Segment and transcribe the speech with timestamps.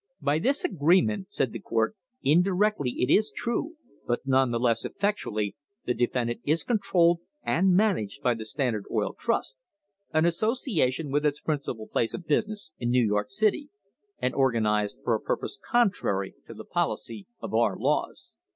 [0.19, 3.75] "By this agreement," said the court, "indi rectly, it is true,
[4.07, 9.13] but none the less effectually, the defendant is controlled and managed by the Standard Oil
[9.13, 9.57] Trust,
[10.11, 13.69] an association with its principal place of business in New York City,
[14.17, 18.31] and organised for a purpose contrary to the policy of our laws.